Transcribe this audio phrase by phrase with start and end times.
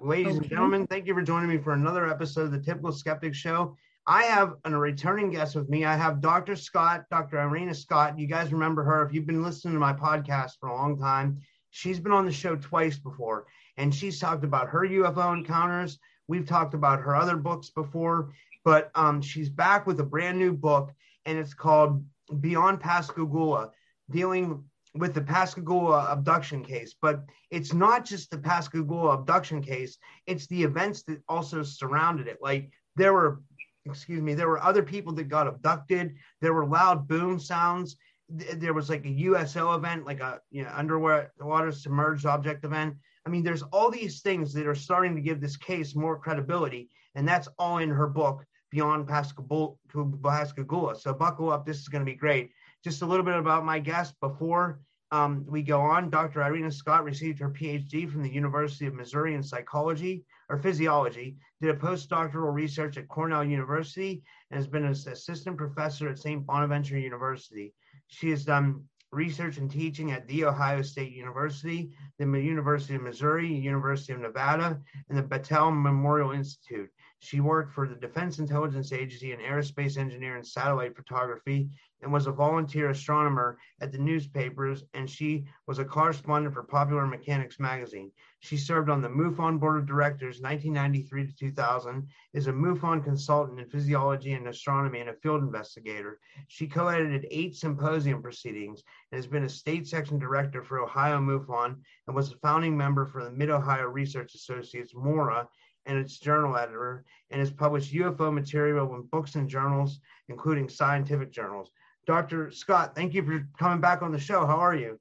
[0.00, 0.36] Ladies okay.
[0.36, 3.76] and gentlemen, thank you for joining me for another episode of the Typical Skeptic Show.
[4.06, 5.84] I have a returning guest with me.
[5.84, 6.54] I have Dr.
[6.54, 7.40] Scott, Dr.
[7.40, 8.16] Irena Scott.
[8.16, 11.40] You guys remember her if you've been listening to my podcast for a long time.
[11.70, 15.98] She's been on the show twice before, and she's talked about her UFO encounters.
[16.28, 18.32] We've talked about her other books before,
[18.64, 20.92] but um, she's back with a brand new book,
[21.26, 22.04] and it's called
[22.38, 23.72] Beyond Pascagoula,
[24.12, 24.62] dealing
[24.94, 26.94] with the Pascagoula abduction case.
[27.00, 32.38] But it's not just the Pascagoula abduction case; it's the events that also surrounded it.
[32.40, 33.40] Like there were,
[33.84, 36.14] excuse me, there were other people that got abducted.
[36.40, 37.96] There were loud boom sounds.
[38.28, 42.96] There was like a USO event, like a you know underwater submerged object event.
[43.26, 46.88] I mean, there's all these things that are starting to give this case more credibility,
[47.14, 50.96] and that's all in her book, Beyond Pascagoula.
[50.98, 51.66] So buckle up.
[51.66, 52.50] This is going to be great.
[52.84, 56.10] Just a little bit about my guest before um, we go on.
[56.10, 56.42] Dr.
[56.42, 61.70] Irena Scott received her PhD from the University of Missouri in psychology or physiology, did
[61.70, 66.46] a postdoctoral research at Cornell University, and has been an assistant professor at St.
[66.46, 67.74] Bonaventure University.
[68.06, 73.52] She has done research and teaching at The Ohio State University, the University of Missouri,
[73.52, 76.90] University of Nevada, and the Battelle Memorial Institute.
[77.20, 81.68] She worked for the Defense Intelligence Agency in aerospace engineering and satellite photography
[82.02, 87.06] and was a volunteer astronomer at the newspapers, and she was a correspondent for Popular
[87.06, 88.10] Mechanics magazine.
[88.40, 93.58] She served on the MUFON board of directors 1993 to 2000, is a MUFON consultant
[93.58, 96.20] in physiology and astronomy and a field investigator.
[96.46, 101.76] She co-edited eight symposium proceedings and has been a state section director for Ohio MUFON
[102.06, 105.48] and was a founding member for the Mid-Ohio Research Associates, MORA,
[105.86, 111.32] and its journal editor, and has published UFO material in books and journals, including scientific
[111.32, 111.72] journals.
[112.08, 112.50] Dr.
[112.50, 114.46] Scott, thank you for coming back on the show.
[114.46, 114.98] How are you?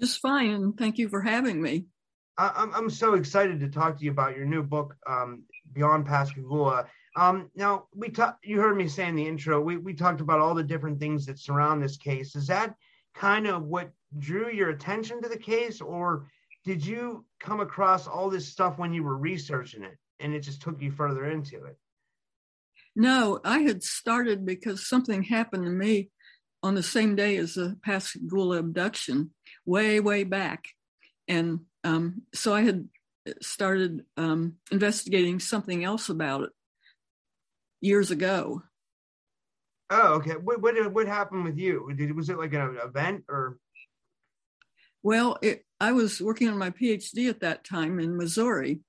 [0.00, 0.72] Just fine.
[0.74, 1.86] Thank you for having me.
[2.38, 6.06] I, am I'm so excited to talk to you about your new book, um, Beyond
[6.06, 6.86] Pascagoula.
[7.16, 8.46] Um, now, we talked.
[8.46, 9.60] You heard me say in the intro.
[9.60, 12.36] We we talked about all the different things that surround this case.
[12.36, 12.76] Is that
[13.12, 16.28] kind of what drew your attention to the case, or
[16.64, 20.62] did you come across all this stuff when you were researching it, and it just
[20.62, 21.76] took you further into it?
[22.94, 26.10] No, I had started because something happened to me
[26.62, 29.30] on the same day as the Pascagoula abduction,
[29.64, 30.68] way, way back.
[31.28, 32.88] And um, so I had
[33.40, 36.50] started um, investigating something else about it
[37.80, 38.62] years ago.
[39.90, 40.32] Oh, okay.
[40.32, 41.92] What what, what happened with you?
[41.96, 43.58] Did, was it like an event or?
[45.02, 48.80] Well, it, I was working on my PhD at that time in Missouri,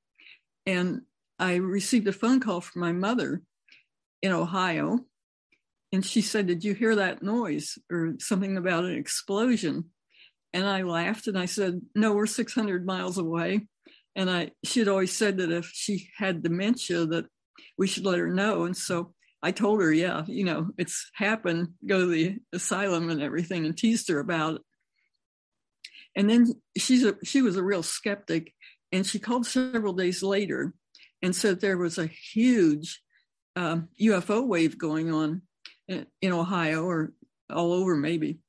[0.65, 1.01] and
[1.39, 3.41] I received a phone call from my mother
[4.21, 4.99] in Ohio,
[5.91, 9.85] and she said, Did you hear that noise or something about an explosion?
[10.53, 13.67] And I laughed and I said, No, we're 600 miles away.
[14.15, 17.25] And I, she'd always said that if she had dementia, that
[17.77, 18.63] we should let her know.
[18.63, 19.13] And so
[19.43, 23.77] I told her, Yeah, you know, it's happened, go to the asylum and everything, and
[23.77, 24.61] teased her about it.
[26.15, 28.53] And then she's a, she was a real skeptic.
[28.93, 30.73] And she called several days later
[31.21, 33.01] and said there was a huge
[33.55, 35.41] uh, um, UFO wave going on
[36.21, 37.13] in Ohio or
[37.49, 38.39] all over maybe,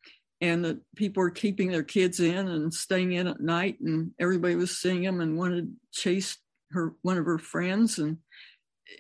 [0.41, 4.55] and that people were keeping their kids in and staying in at night, and everybody
[4.55, 6.39] was seeing them and wanted to chase
[6.71, 8.19] her one of her friends, and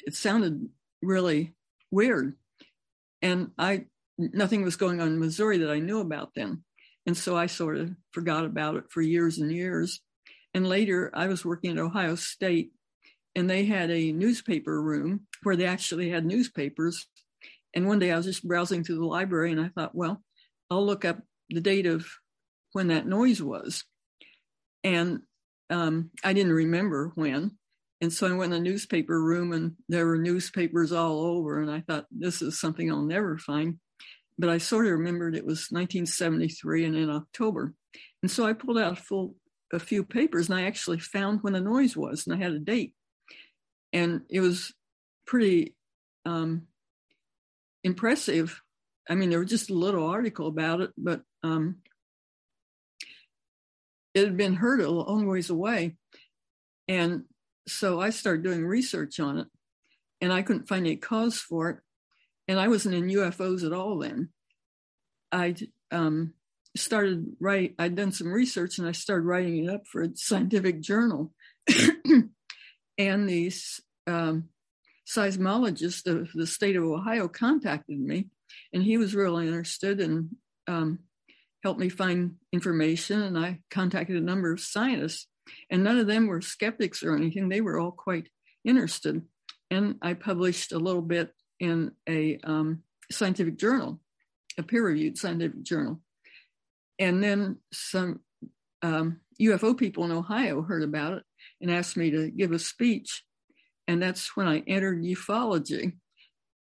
[0.07, 0.69] it sounded
[1.03, 1.55] really
[1.91, 2.37] weird.
[3.21, 3.87] And I
[4.19, 6.65] nothing was going on in Missouri that I knew about then,
[7.07, 10.01] and so I sort of forgot about it for years and years.
[10.55, 12.73] And later, I was working at Ohio State,
[13.35, 17.07] and they had a newspaper room where they actually had newspapers
[17.75, 20.22] and one day I was just browsing through the library and I thought, well,
[20.71, 21.19] I'll look up
[21.50, 22.06] the date of
[22.72, 23.84] when that noise was.
[24.84, 25.21] And
[25.71, 27.53] um, I didn't remember when.
[28.00, 31.61] And so I went in the newspaper room and there were newspapers all over.
[31.61, 33.78] And I thought, this is something I'll never find.
[34.38, 37.75] But I sort of remembered it was 1973 and in October.
[38.22, 39.37] And so I pulled out a full
[39.72, 42.58] a few papers and I actually found when the noise was and I had a
[42.58, 42.93] date.
[43.93, 44.73] And it was
[45.26, 45.75] pretty
[46.26, 46.67] um,
[47.84, 48.61] impressive.
[49.08, 51.79] I mean, there was just a little article about it, but um,
[54.14, 55.96] it had been heard a long ways away.
[56.88, 57.25] And
[57.67, 59.46] so I started doing research on it,
[60.20, 61.79] and I couldn't find any cause for it.
[62.49, 64.31] And I wasn't in UFOs at all then.
[65.31, 65.55] I
[65.90, 66.35] um,
[66.76, 67.75] started write.
[67.78, 71.32] I'd done some research, and I started writing it up for a scientific journal.
[72.99, 74.49] and these um,
[75.08, 78.28] seismologist of the state of Ohio contacted me,
[78.72, 80.31] and he was really interested and
[80.66, 81.00] um,
[81.62, 83.22] helped me find information.
[83.22, 85.26] And I contacted a number of scientists,
[85.70, 87.49] And none of them were skeptics or anything.
[87.49, 88.28] They were all quite
[88.64, 89.22] interested.
[89.70, 94.00] And I published a little bit in a um, scientific journal,
[94.58, 96.00] a peer reviewed scientific journal.
[96.99, 98.20] And then some
[98.82, 101.25] um, UFO people in Ohio heard about it
[101.60, 103.25] and asked me to give a speech.
[103.88, 105.93] And that's when I entered ufology.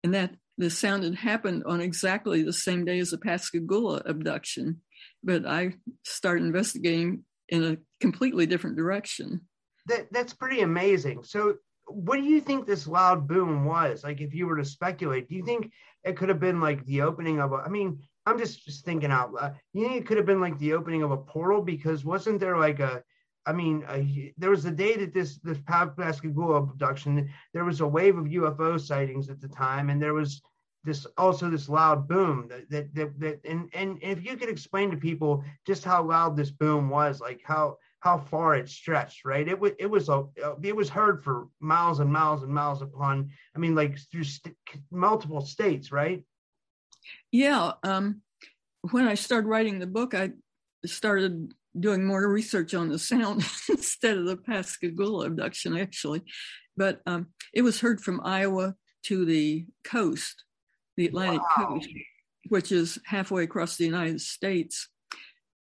[0.04, 4.82] And that the sound had happened on exactly the same day as the Pascagoula abduction.
[5.22, 5.74] But I
[6.04, 9.42] started investigating in a completely different direction.
[9.86, 11.24] That, that's pretty amazing.
[11.24, 11.56] So,
[11.88, 14.02] what do you think this loud boom was?
[14.02, 15.70] Like, if you were to speculate, do you think
[16.04, 19.12] it could have been like the opening of a, I mean, I'm just, just thinking
[19.12, 19.30] out.
[19.72, 21.62] You think it could have been like the opening of a portal?
[21.62, 23.04] Because wasn't there like a,
[23.46, 24.02] I mean, uh,
[24.37, 28.81] there was the day that this this Pascagoula abduction, there was a wave of UFO
[28.81, 30.43] sightings at the time, and there was
[30.84, 34.90] this also this loud boom that that that, that and and if you could explain
[34.90, 39.46] to people just how loud this boom was, like how how far it stretched, right?
[39.46, 40.25] It was it was a
[40.62, 43.31] it was heard for miles and miles and miles upon.
[43.54, 44.56] I mean, like through st-
[44.90, 46.25] multiple states, right?
[47.31, 47.72] Yeah.
[47.82, 48.22] Um,
[48.90, 50.31] when I started writing the book, I
[50.84, 56.23] started doing more research on the sound instead of the Pascagoula abduction, actually.
[56.76, 58.75] But um, it was heard from Iowa
[59.05, 60.44] to the coast,
[60.96, 61.69] the Atlantic wow.
[61.69, 61.88] coast,
[62.49, 64.88] which is halfway across the United States.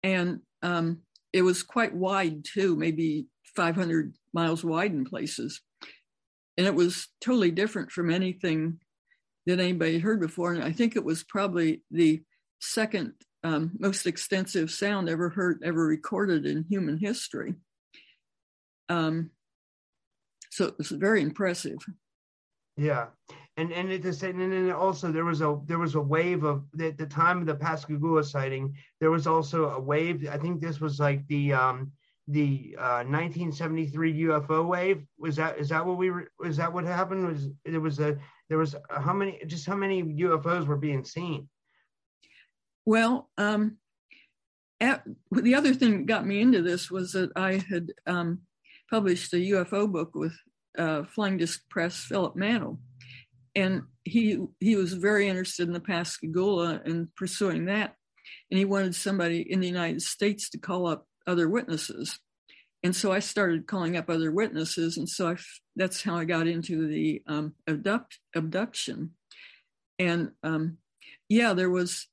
[0.03, 1.00] And um,
[1.32, 3.26] it was quite wide too, maybe
[3.56, 5.61] 500 miles wide in places.
[6.56, 8.79] And it was totally different from anything
[9.47, 10.53] that anybody had heard before.
[10.53, 12.23] And I think it was probably the
[12.61, 17.55] second um, most extensive sound ever heard, ever recorded in human history.
[18.89, 19.31] Um,
[20.50, 21.79] so it was very impressive.
[22.77, 23.06] Yeah,
[23.56, 26.65] and and at the and then also there was a there was a wave of
[26.81, 28.75] at the time of the Pascagoula sighting.
[29.00, 30.27] There was also a wave.
[30.31, 31.93] I think this was like the um,
[32.29, 35.05] the uh, 1973 UFO wave.
[35.19, 36.12] Was that is that what we?
[36.44, 37.27] Is that what happened?
[37.27, 38.19] Was there was a
[38.49, 41.49] there was a, how many just how many UFOs were being seen?
[42.84, 43.79] Well, um,
[44.81, 48.40] at, the other thing that got me into this was that I had um,
[48.90, 50.34] published a UFO book with
[50.76, 52.81] uh, Flying Disc Press, Philip Mantle,
[53.55, 57.94] and he he was very interested in the Pascagoula and pursuing that,
[58.50, 62.19] and he wanted somebody in the United States to call up other witnesses,
[62.82, 65.37] and so I started calling up other witnesses, and so I,
[65.76, 69.12] that's how I got into the um, abduct, abduction,
[69.99, 70.79] and um,
[71.29, 72.08] yeah, there was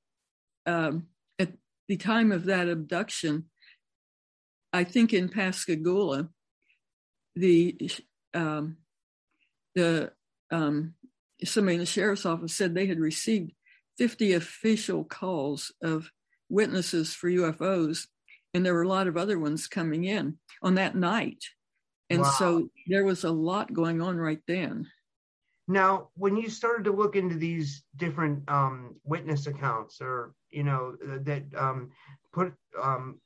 [0.69, 1.07] um,
[1.39, 1.51] at
[1.88, 3.45] the time of that abduction,
[4.71, 6.30] I think in Pascagoula,
[7.36, 7.92] the
[8.33, 8.77] um,
[9.75, 10.12] the
[10.51, 10.94] um,
[11.44, 13.54] somebody in the sheriff's office said they had received
[13.98, 16.12] 50 official calls of
[16.50, 18.07] witnesses for UFOs,
[18.54, 21.44] and there were a lot of other ones coming in on that night.
[22.10, 22.36] And wow.
[22.38, 24.88] so there was a lot going on right then.
[25.69, 30.95] Now, when you started to look into these different um, witness accounts, or you know
[31.00, 31.92] that um,
[32.33, 33.21] put um,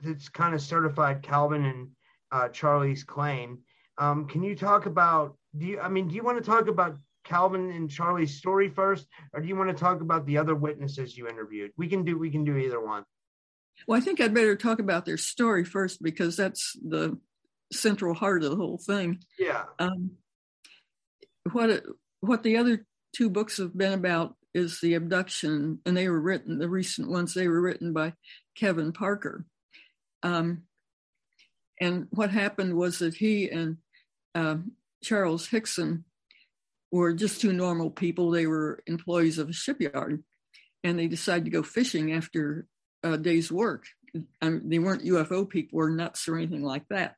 [0.00, 1.88] that's kind of certified Calvin and
[2.30, 3.58] uh, Charlie's claim,
[3.98, 5.36] um, can you talk about?
[5.58, 5.80] Do you?
[5.80, 9.48] I mean, do you want to talk about Calvin and Charlie's story first, or do
[9.48, 11.72] you want to talk about the other witnesses you interviewed?
[11.76, 12.16] We can do.
[12.16, 13.02] We can do either one.
[13.88, 17.18] Well, I think I'd better talk about their story first because that's the
[17.72, 19.18] central heart of the whole thing.
[19.36, 19.64] Yeah.
[19.80, 20.12] Um,
[21.52, 21.84] what
[22.20, 26.58] what the other two books have been about is the abduction, and they were written
[26.58, 27.34] the recent ones.
[27.34, 28.14] They were written by
[28.56, 29.44] Calvin Parker.
[30.22, 30.62] Um,
[31.80, 33.76] and what happened was that he and
[34.34, 34.56] uh,
[35.02, 36.04] Charles Hickson
[36.90, 38.30] were just two normal people.
[38.30, 40.22] They were employees of a shipyard,
[40.82, 42.66] and they decided to go fishing after
[43.02, 43.84] a day's work.
[44.42, 47.14] I mean, they weren't UFO people or nuts or anything like that.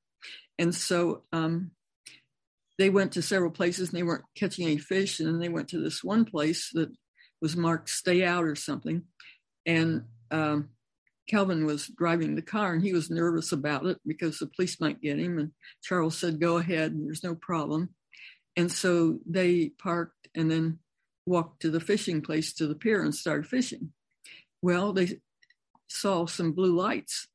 [0.58, 1.70] And so um,
[2.80, 5.20] they went to several places and they weren't catching any fish.
[5.20, 6.90] And then they went to this one place that
[7.42, 9.02] was marked stay out or something.
[9.66, 10.70] And um,
[11.28, 15.02] Calvin was driving the car and he was nervous about it because the police might
[15.02, 15.38] get him.
[15.38, 15.50] And
[15.82, 17.90] Charles said, go ahead, there's no problem.
[18.56, 20.78] And so they parked and then
[21.26, 23.92] walked to the fishing place to the pier and started fishing.
[24.62, 25.20] Well, they
[25.86, 27.28] saw some blue lights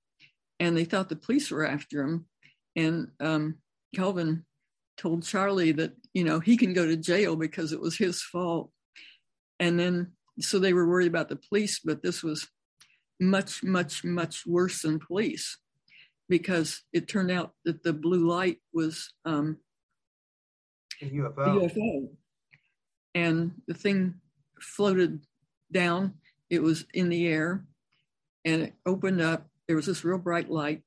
[0.59, 2.25] and they thought the police were after him.
[2.75, 3.59] And um,
[3.93, 4.43] Calvin
[4.97, 8.71] told Charlie that, you know, he can go to jail because it was his fault.
[9.59, 12.47] And then, so they were worried about the police, but this was
[13.19, 15.57] much, much, much worse than police
[16.27, 19.57] because it turned out that the blue light was um,
[21.01, 21.69] UFO.
[21.69, 22.09] UFO.
[23.13, 24.15] And the thing
[24.59, 25.21] floated
[25.71, 26.15] down,
[26.49, 27.65] it was in the air,
[28.43, 29.47] and it opened up.
[29.67, 30.81] There was this real bright light.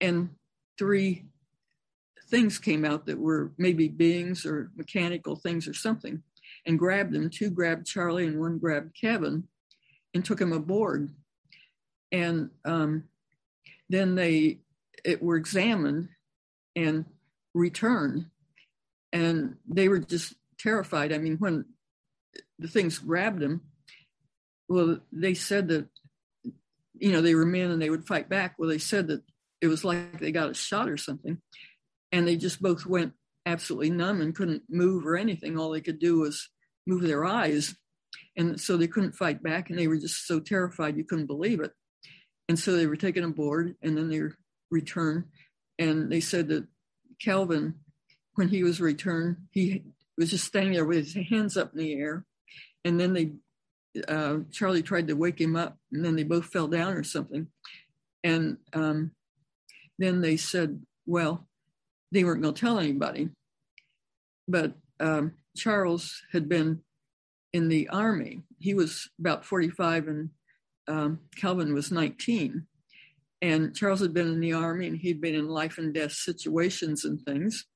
[0.00, 0.30] And
[0.78, 1.26] three
[2.28, 6.22] things came out that were maybe beings or mechanical things or something
[6.66, 7.30] and grabbed them.
[7.30, 9.48] Two grabbed Charlie and one grabbed Calvin
[10.14, 11.10] and took him aboard.
[12.12, 13.04] And um,
[13.88, 14.58] then they
[15.04, 16.08] it were examined
[16.74, 17.04] and
[17.52, 18.26] returned.
[19.12, 21.12] And they were just terrified.
[21.12, 21.66] I mean, when
[22.58, 23.60] the things grabbed them,
[24.68, 25.86] well, they said that,
[26.94, 28.54] you know, they were men and they would fight back.
[28.58, 29.22] Well, they said that
[29.60, 31.38] it was like they got a shot or something.
[32.14, 33.12] And they just both went
[33.44, 35.58] absolutely numb and couldn't move or anything.
[35.58, 36.48] All they could do was
[36.86, 37.74] move their eyes.
[38.36, 41.58] And so they couldn't fight back and they were just so terrified you couldn't believe
[41.58, 41.72] it.
[42.48, 44.20] And so they were taken aboard and then they
[44.70, 45.24] returned.
[45.76, 46.68] And they said that
[47.20, 47.74] Calvin,
[48.36, 49.82] when he was returned, he
[50.16, 52.24] was just standing there with his hands up in the air.
[52.84, 53.32] And then they,
[54.06, 57.48] uh, Charlie tried to wake him up and then they both fell down or something.
[58.22, 59.10] And um,
[59.98, 61.48] then they said, well,
[62.14, 63.28] they weren't going to tell anybody.
[64.46, 66.80] But um, Charles had been
[67.52, 68.42] in the army.
[68.58, 70.30] He was about 45 and
[70.86, 72.66] um, Calvin was 19.
[73.42, 77.04] And Charles had been in the army and he'd been in life and death situations
[77.04, 77.66] and things.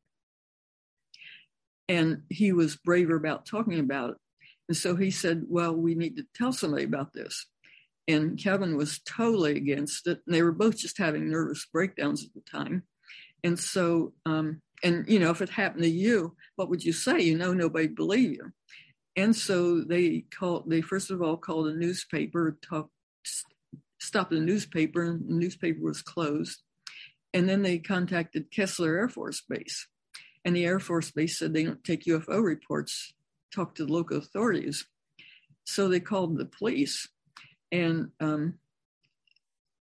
[1.89, 4.17] And he was braver about talking about it.
[4.69, 7.47] And so he said, Well, we need to tell somebody about this.
[8.07, 10.21] And Calvin was totally against it.
[10.27, 12.85] And they were both just having nervous breakdowns at the time.
[13.45, 17.21] And so um, and you know if it happened to you what would you say?
[17.21, 18.53] You know nobody believe you.
[19.17, 22.59] And so they called they first of all called a newspaper
[24.01, 26.63] stopped the newspaper and the newspaper was closed.
[27.35, 29.87] And then they contacted keesler air force base.
[30.45, 33.13] And the air force base said they don't take ufo reports
[33.55, 34.87] talk to the local authorities.
[35.65, 37.09] So they called the police.
[37.71, 38.55] And um,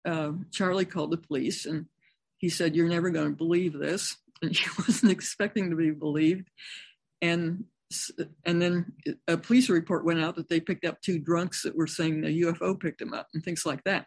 [0.05, 1.87] uh, charlie called the police and
[2.41, 6.49] he said you're never going to believe this and she wasn't expecting to be believed.
[7.23, 7.65] And
[8.47, 8.93] and then
[9.27, 12.43] a police report went out that they picked up two drunks that were saying the
[12.43, 14.07] UFO picked them up and things like that.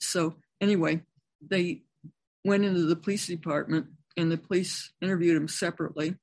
[0.00, 1.02] So anyway,
[1.40, 1.82] they
[2.44, 6.14] went into the police department and the police interviewed them separately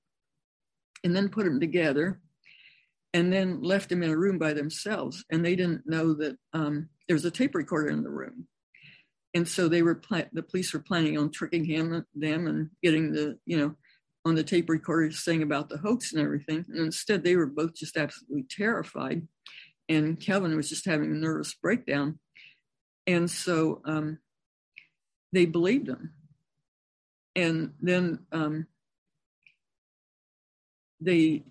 [1.03, 2.21] and then put them together
[3.13, 5.25] and then left them in a room by themselves.
[5.29, 8.47] And they didn't know that um, there was a tape recorder in the room
[9.33, 9.99] and so they were
[10.31, 13.75] the police were planning on tricking him them and getting the you know
[14.25, 16.65] on the tape recorder saying about the hoax and everything.
[16.69, 19.27] And instead they were both just absolutely terrified.
[19.89, 22.19] And calvin was just having a nervous breakdown.
[23.05, 24.19] And so um,
[25.33, 26.13] they believed him.
[27.35, 28.67] And then um,
[31.01, 31.43] they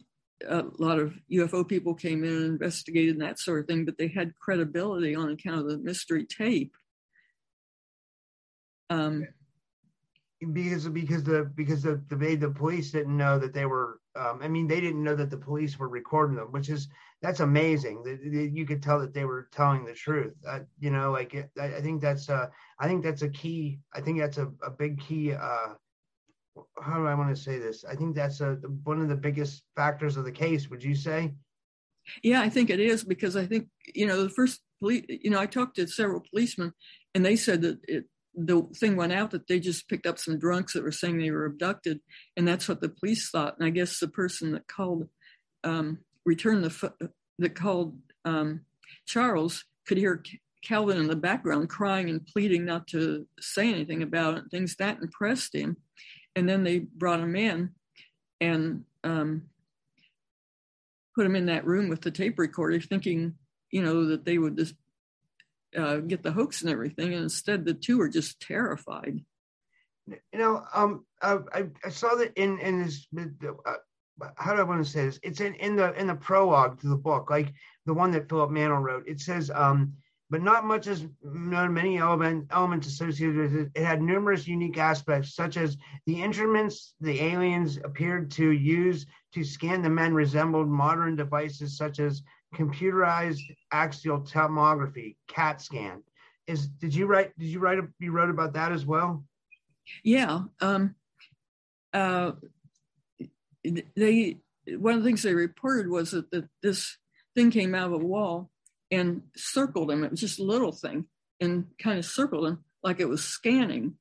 [0.49, 3.97] a lot of UFO people came in and investigated and that sort of thing, but
[3.97, 6.73] they had credibility on account of the mystery tape
[8.93, 9.27] um,
[10.53, 13.99] because because the because the the, the police didn't know that they were.
[14.15, 16.89] Um, I mean, they didn't know that the police were recording them, which is
[17.23, 18.03] that's amazing.
[18.03, 20.35] That you could tell that they were telling the truth.
[20.47, 23.79] Uh, you know, like it, I, I, think that's uh, I think that's a key.
[23.95, 25.33] I think that's a, a big key.
[25.33, 25.75] Uh,
[26.83, 27.87] how do I want to say this?
[27.87, 30.69] I think that's a one of the biggest factors of the case.
[30.69, 31.33] Would you say?
[32.23, 35.05] Yeah, I think it is because I think you know the first police.
[35.09, 36.75] You know, I talked to several policemen,
[37.15, 40.39] and they said that it the thing went out that they just picked up some
[40.39, 42.01] drunks that were saying they were abducted,
[42.37, 43.57] and that's what the police thought.
[43.59, 45.09] And I guess the person that called
[45.65, 48.63] um, returned the that called um,
[49.07, 50.23] Charles could hear
[50.65, 54.45] Calvin in the background crying and pleading not to say anything about it.
[54.51, 55.77] Things that impressed him,
[56.35, 57.71] and then they brought him in
[58.41, 59.43] and um,
[61.15, 63.35] put him in that room with the tape recorder, thinking
[63.71, 64.75] you know that they would just
[65.77, 67.13] uh, get the hoax and everything.
[67.15, 69.21] And instead, the two are just terrified.
[70.07, 71.39] You know, um, I,
[71.85, 73.07] I saw that in in this.
[73.17, 73.75] Uh,
[74.37, 75.19] how do I want to say this?
[75.23, 77.53] It's in, in the in the prologue to the book, like
[77.87, 79.07] the one that Philip Mantle wrote.
[79.07, 79.95] It says, um,
[80.29, 83.71] but not much as known many element, elements associated with it.
[83.75, 85.77] It had numerous unique aspects, such as
[86.07, 92.01] the instruments the aliens appeared to use to scan the men resembled modern devices such
[92.01, 92.23] as
[92.55, 96.03] computerized axial tomography CAT scan.
[96.47, 97.37] Is did you write?
[97.39, 97.79] Did you write?
[97.99, 99.25] You wrote about that as well?
[100.03, 100.43] Yeah.
[100.61, 100.95] Um,
[101.93, 102.33] uh,
[103.97, 106.97] they one of the things they reported was that, that this
[107.35, 108.51] thing came out of a wall
[108.91, 110.05] and circled him.
[110.05, 111.07] It was just a little thing
[111.41, 113.95] and kind of circled him like it was scanning.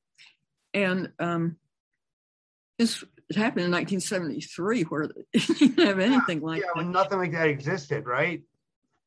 [0.74, 1.56] And um,
[2.78, 3.04] this
[3.36, 6.86] it happened in 1973 where you didn't have anything yeah, like yeah, that.
[6.86, 8.42] nothing like that existed, right?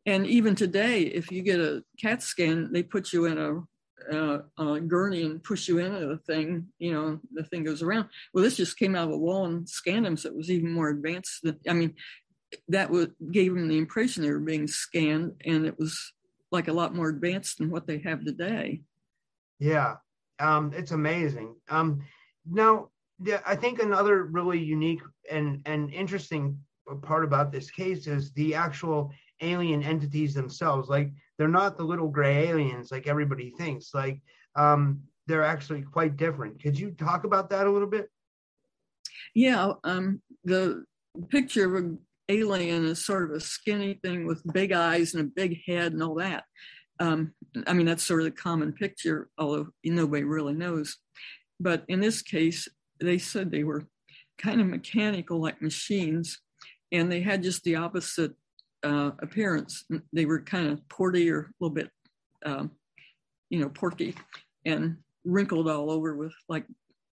[0.06, 3.62] And even today, if you get a CAT scan, they put you in a
[4.12, 8.10] uh, gurney and push you into the thing, you know, the thing goes around.
[8.34, 10.72] Well, this just came out of a wall and scanned them, so it was even
[10.72, 11.42] more advanced.
[11.44, 11.96] Than, I mean,
[12.70, 16.14] that was, gave them the impression they were being scanned, and it was
[16.52, 18.82] like a lot more advanced than what they have today.
[19.60, 19.96] Yeah,
[20.40, 21.56] um, it's amazing.
[21.70, 22.04] Um,
[22.46, 22.90] now,
[23.24, 26.58] yeah, I think another really unique and and interesting
[27.02, 30.90] part about this case is the actual alien entities themselves.
[30.90, 33.94] Like they're not the little gray aliens like everybody thinks.
[33.94, 34.22] Like
[34.56, 36.62] um, they're actually quite different.
[36.62, 38.10] Could you talk about that a little bit?
[39.34, 40.86] Yeah, um, the
[41.30, 45.32] picture of an alien is sort of a skinny thing with big eyes and a
[45.36, 46.44] big head and all that.
[47.00, 47.34] Um,
[47.68, 50.98] I mean, that's sort of the common picture, although nobody really knows.
[51.60, 52.68] But in this case,
[53.00, 53.86] they said they were
[54.38, 56.40] kind of mechanical, like machines,
[56.92, 58.34] and they had just the opposite
[58.84, 59.86] uh, appearance.
[60.14, 61.90] They were kind of porty or a little bit,
[62.46, 62.72] um,
[63.50, 64.16] you know, porky
[64.66, 66.66] and wrinkled all over with like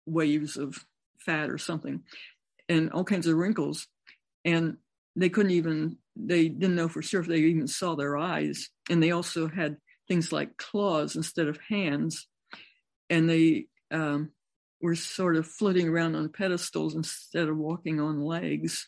[0.06, 0.78] waves of
[1.20, 2.02] fat or something
[2.68, 3.88] and all kinds of wrinkles.
[4.44, 4.78] And
[5.16, 8.70] they couldn't even, they didn't know for sure if they even saw their eyes.
[8.90, 12.28] And they also had things like claws instead of hands.
[13.10, 14.32] And they um,
[14.82, 18.88] were sort of floating around on pedestals instead of walking on legs.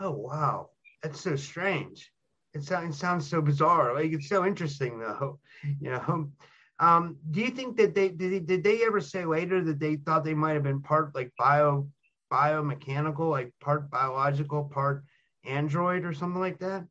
[0.00, 0.70] Oh, wow.
[1.02, 2.10] That's so strange.
[2.54, 3.94] It sounds, it sounds so bizarre.
[3.94, 5.38] Like it's so interesting though.
[5.80, 6.30] You know.
[6.78, 9.96] Um, do you think that they did, they did they ever say later that they
[9.96, 11.88] thought they might have been part like bio
[12.32, 15.02] biomechanical, like part biological, part
[15.44, 16.86] android or something like that?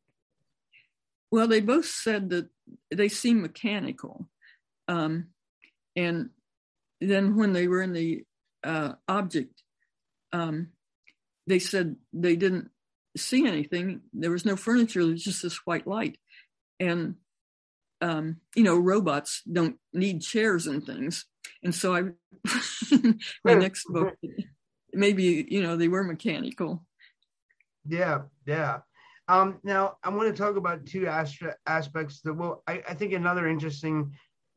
[1.30, 2.48] Well, they both said that
[2.90, 4.28] they seem mechanical.
[4.86, 5.28] Um,
[5.96, 6.30] and
[7.00, 8.24] then when they were in the
[8.64, 9.62] uh, object,
[10.32, 10.68] um,
[11.46, 12.70] they said they didn't
[13.16, 14.02] see anything.
[14.12, 15.02] There was no furniture.
[15.02, 16.18] There was just this white light.
[16.80, 17.16] And,
[18.00, 21.24] um, you know, robots don't need chairs and things.
[21.62, 22.02] And so I,
[23.44, 24.14] my next book,
[24.92, 26.84] maybe, you know, they were mechanical.
[27.86, 28.22] Yeah.
[28.46, 28.80] Yeah.
[29.28, 33.12] Um, now I want to talk about two astra- aspects that well, I, I think
[33.12, 34.12] another interesting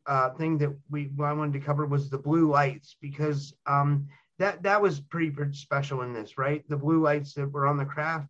[0.07, 4.07] uh, thing that we I wanted to cover was the blue lights because um,
[4.39, 6.67] that that was pretty, pretty special in this, right?
[6.67, 8.27] The blue lights that were on the craft.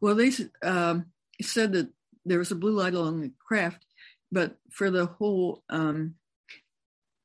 [0.00, 0.30] Well, they
[0.62, 1.06] um,
[1.40, 1.88] said that
[2.24, 3.84] there was a blue light along the craft,
[4.30, 6.14] but for the whole um,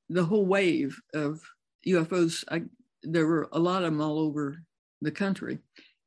[0.09, 1.41] the whole wave of
[1.87, 2.63] UFOs, I,
[3.03, 4.63] there were a lot of them all over
[5.01, 5.59] the country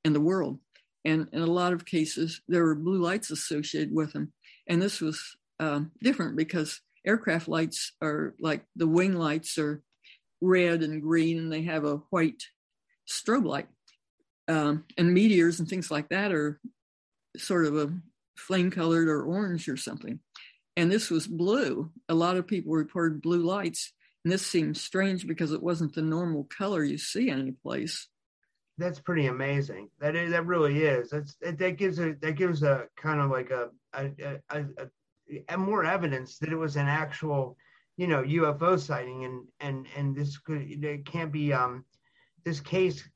[0.05, 0.59] and the world,
[1.05, 4.33] and in a lot of cases there were blue lights associated with them.
[4.69, 9.83] And this was um, different because aircraft lights are like the wing lights are
[10.41, 12.43] red and green, and they have a white
[13.09, 13.69] strobe light
[14.49, 16.61] um, and meteors and things like that are
[17.37, 17.93] sort of a
[18.37, 20.21] flame colored or orange or something.
[20.77, 21.91] And this was blue.
[22.09, 23.93] A lot of people reported blue lights,
[24.25, 28.09] and this seems strange because it wasn't the normal color you see any place.
[28.79, 29.89] That's pretty amazing.
[30.01, 31.09] That is, that really is.
[31.09, 34.11] That's that gives a that gives a kind of like a, a,
[34.51, 34.87] a, a
[35.57, 37.57] more evidence that it was an actual,
[37.97, 41.85] you know, UFO sighting, and and and this could it can't be um
[42.45, 43.09] this case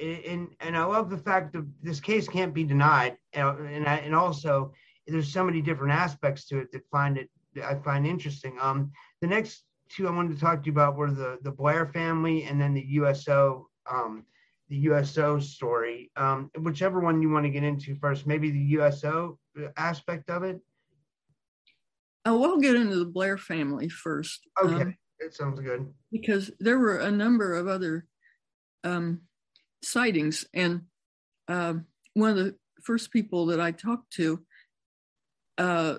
[0.00, 4.14] and and I love the fact that this case can't be denied, and I, and
[4.14, 4.72] also
[5.06, 7.30] there's so many different aspects to it that find it
[7.64, 8.56] I find interesting.
[8.60, 11.86] Um, the next two I wanted to talk to you about were the the Blair
[11.86, 14.24] family and then the USO um,
[14.68, 16.10] the USO story.
[16.16, 19.38] Um, whichever one you want to get into first, maybe the USO
[19.76, 20.60] aspect of it.
[22.24, 24.46] Oh, we'll get into the Blair family first.
[24.62, 25.92] Okay, um, that sounds good.
[26.12, 28.06] Because there were a number of other
[28.84, 29.22] um,
[29.82, 30.44] sightings.
[30.52, 30.82] And
[31.48, 31.74] uh,
[32.14, 34.40] one of the first people that I talked to,
[35.58, 35.96] uh,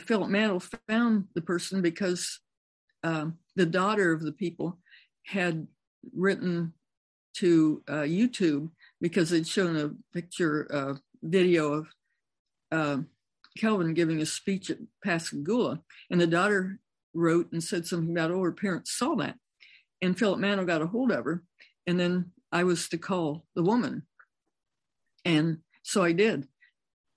[0.00, 2.40] Philip Mantle, found the person because
[3.04, 4.78] uh, the daughter of the people
[5.24, 5.66] had
[6.14, 6.72] written
[7.34, 8.70] to uh, YouTube
[9.00, 11.84] because they'd shown a picture, uh, video
[12.72, 13.06] of
[13.58, 16.78] Calvin giving a speech at Pascagoula, and the daughter
[17.14, 19.36] wrote and said something about, oh, her parents saw that.
[20.00, 21.42] And Philip Mantle got a hold of her,
[21.86, 24.02] and then I was to call the woman.
[25.24, 26.48] And so I did.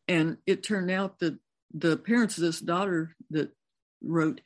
[0.08, 1.38] And it turned out that
[1.74, 3.52] the parents of this daughter that
[4.04, 4.42] wrote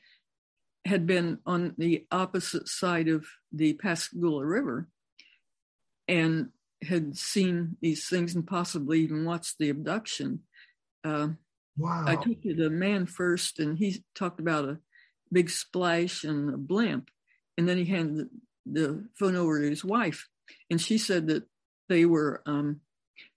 [0.85, 4.87] had been on the opposite side of the Pascagoula River
[6.07, 6.49] and
[6.81, 10.39] had seen these things and possibly even watched the abduction.
[11.03, 11.29] Uh,
[11.79, 12.03] wow.
[12.05, 14.79] I talked to the man first, and he talked about a
[15.31, 17.09] big splash and a blimp.
[17.57, 18.29] And then he handed
[18.65, 20.27] the, the phone over to his wife
[20.69, 21.43] and she said that
[21.87, 22.81] they were um,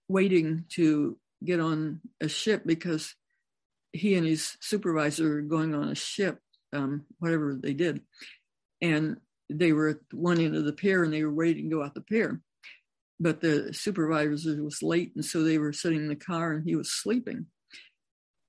[0.07, 3.15] waiting to get on a ship because
[3.91, 6.39] he and his supervisor were going on a ship
[6.71, 8.01] um, whatever they did.
[8.81, 9.17] And
[9.49, 11.93] they were at one end of the pier and they were waiting to go out
[11.93, 12.41] the pier.
[13.19, 16.75] But the supervisor was late, and so they were sitting in the car and he
[16.75, 17.45] was sleeping.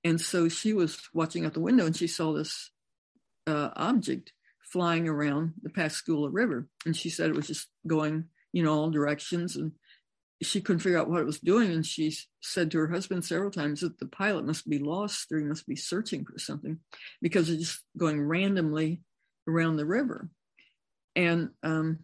[0.05, 2.71] And so she was watching out the window and she saw this
[3.47, 6.69] uh, object flying around the Pascagoula River.
[6.85, 9.57] And she said it was just going, you know, all directions.
[9.57, 9.73] And
[10.43, 11.71] she couldn't figure out what it was doing.
[11.71, 15.39] And she said to her husband several times that the pilot must be lost or
[15.39, 16.79] he must be searching for something
[17.23, 19.01] because it's just going randomly
[19.49, 20.29] around the river.
[21.17, 22.01] And um,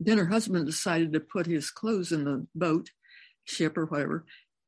[0.00, 2.90] then her husband decided to put his clothes in the boat,
[3.44, 4.24] ship or whatever.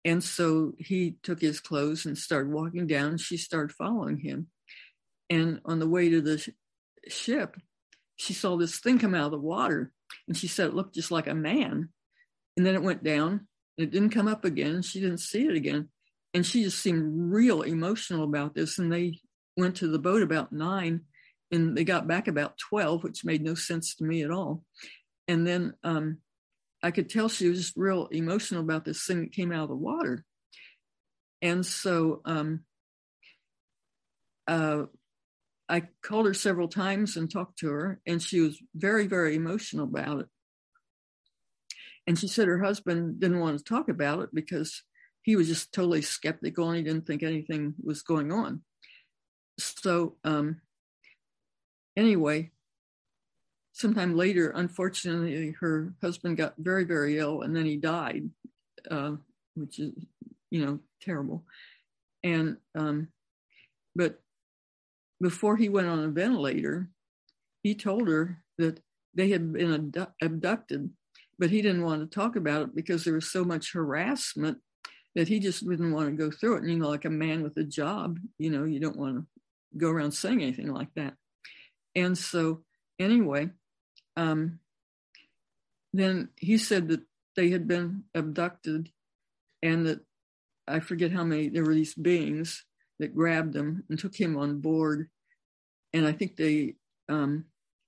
[0.06, 3.18] And so he took his clothes and started walking down.
[3.18, 4.46] She started following him.
[5.28, 6.50] And on the way to the sh-
[7.08, 7.56] ship,
[8.14, 9.90] she saw this thing come out of the water.
[10.28, 11.88] And she said it looked just like a man.
[12.56, 13.48] And then it went down.
[13.76, 14.80] It didn't come up again.
[14.82, 15.88] She didn't see it again.
[16.32, 18.78] And she just seemed real emotional about this.
[18.78, 19.18] And they
[19.56, 21.00] went to the boat about nine
[21.50, 24.62] and they got back about 12, which made no sense to me at all.
[25.26, 26.18] And then um,
[26.82, 29.76] I could tell she was real emotional about this thing that came out of the
[29.76, 30.24] water.
[31.42, 32.60] And so um,
[34.46, 34.84] uh,
[35.68, 39.84] I called her several times and talked to her, and she was very, very emotional
[39.84, 40.26] about it.
[42.06, 44.82] And she said her husband didn't want to talk about it because
[45.22, 48.62] he was just totally skeptical and he didn't think anything was going on.
[49.58, 50.60] So, um,
[51.96, 52.52] anyway,
[53.76, 58.30] sometime later, unfortunately, her husband got very, very ill and then he died,
[58.90, 59.12] uh,
[59.54, 59.92] which is,
[60.50, 61.44] you know, terrible.
[62.24, 63.08] And, um,
[63.94, 64.18] but
[65.20, 66.88] before he went on a ventilator,
[67.62, 68.80] he told her that
[69.14, 70.88] they had been abducted,
[71.38, 74.56] but he didn't want to talk about it because there was so much harassment
[75.14, 76.62] that he just didn't want to go through it.
[76.62, 79.26] And, you know, like a man with a job, you know, you don't want to
[79.76, 81.12] go around saying anything like that.
[81.94, 82.62] And so,
[82.98, 83.50] anyway,
[84.16, 84.60] um,
[85.92, 87.02] then he said that
[87.36, 88.90] they had been abducted
[89.62, 90.00] and that
[90.68, 92.64] I forget how many, there were these beings
[92.98, 95.08] that grabbed him and took him on board.
[95.92, 96.76] And I think they
[97.08, 97.46] um,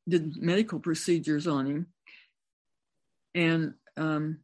[0.09, 1.87] did medical procedures on him.
[3.35, 4.41] And um,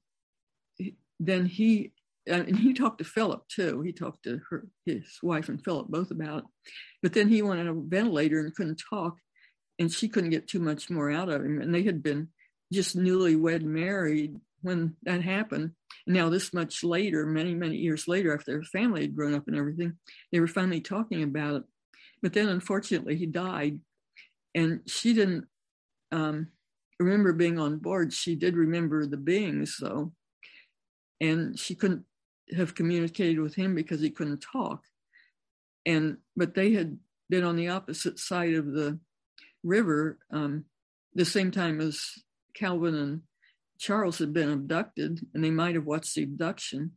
[1.21, 1.93] then he,
[2.27, 3.83] and he talked to Philip too.
[3.83, 6.45] He talked to her, his wife and Philip both about it.
[7.03, 9.19] But then he went on a ventilator and couldn't talk
[9.79, 11.61] and she couldn't get too much more out of him.
[11.61, 12.29] And they had been
[12.73, 15.73] just newlywed married when that happened.
[16.07, 19.57] Now, this much later, many, many years later, after their family had grown up and
[19.57, 19.95] everything,
[20.33, 21.63] they were finally talking about it.
[22.23, 23.81] But then, unfortunately, he died.
[24.55, 25.47] And she didn't
[26.13, 26.49] um,
[27.01, 28.13] remember being on board.
[28.13, 30.13] She did remember the beings, though.
[31.21, 32.05] And she couldn't
[32.57, 34.85] have communicated with him because he couldn't talk.
[35.87, 38.99] And, but they had been on the opposite side of the
[39.65, 40.67] river um,
[41.15, 42.01] the same time as
[42.55, 43.23] Calvin and
[43.79, 46.93] Charles had been abducted, and they might have watched the abduction.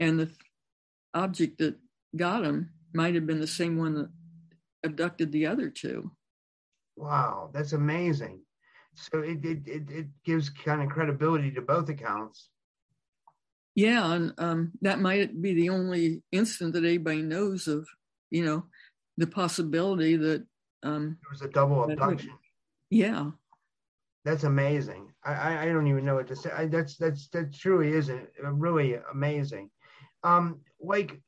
[0.00, 0.30] And the
[1.14, 1.76] object that
[2.16, 4.08] got him might have been the same one that
[4.84, 6.10] abducted the other two.
[6.96, 8.40] Wow, that's amazing.
[8.94, 12.48] So it it it, it gives kind of credibility to both accounts.
[13.74, 17.86] Yeah, and um, that might be the only incident that anybody knows of.
[18.30, 18.64] You know,
[19.16, 20.44] the possibility that
[20.82, 22.32] um, it was a double abduction.
[22.90, 23.30] Yeah,
[24.24, 25.12] that's amazing.
[25.24, 26.50] I, I don't even know what to say.
[26.50, 29.70] I, that's that's that truly is a, really amazing.
[30.22, 31.20] Um, like,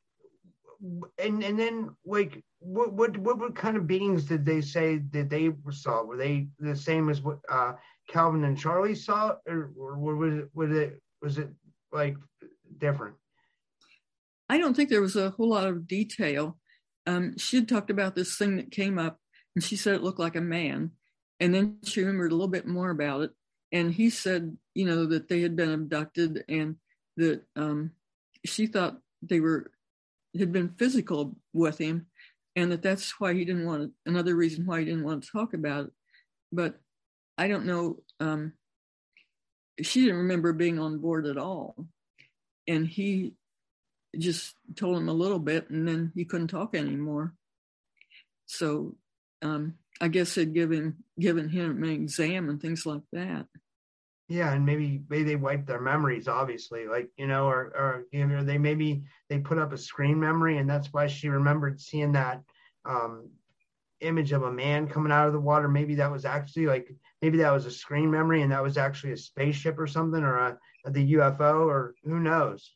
[1.18, 5.30] and and then like, what what what what kind of beings did they say that
[5.30, 6.02] they saw?
[6.02, 7.74] Were they the same as what uh,
[8.08, 11.48] Calvin and Charlie saw, or, or was it was it was it
[11.92, 12.16] like
[12.78, 13.14] different?
[14.48, 16.58] I don't think there was a whole lot of detail.
[17.06, 19.18] Um, she had talked about this thing that came up
[19.54, 20.92] and she said it looked like a man.
[21.40, 23.30] And then she remembered a little bit more about it.
[23.72, 26.76] And he said, you know, that they had been abducted and
[27.16, 27.92] that um,
[28.44, 29.70] she thought they were
[30.38, 32.06] had been physical with him,
[32.56, 35.54] and that that's why he didn't want another reason why he didn't want to talk
[35.54, 35.92] about it.
[36.50, 36.80] But
[37.36, 37.98] I don't know.
[38.20, 38.54] Um,
[39.80, 41.86] she didn't remember being on board at all,
[42.66, 43.34] and he
[44.18, 47.34] just told him a little bit, and then he couldn't talk anymore.
[48.46, 48.96] So
[49.42, 53.46] um, I guess had given given him an exam and things like that.
[54.28, 58.26] Yeah, and maybe maybe they wiped their memories, obviously, like you know, or or you
[58.26, 62.12] know, they maybe they put up a screen memory, and that's why she remembered seeing
[62.12, 62.42] that
[62.84, 63.28] um,
[64.00, 65.68] image of a man coming out of the water.
[65.68, 66.88] Maybe that was actually like
[67.20, 70.36] maybe that was a screen memory, and that was actually a spaceship or something, or
[70.36, 72.74] a, a the UFO, or who knows.